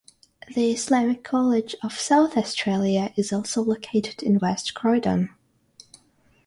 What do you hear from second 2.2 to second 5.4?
Australia is also located in West Croydon.